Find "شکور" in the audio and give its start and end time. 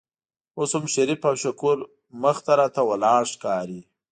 1.43-1.77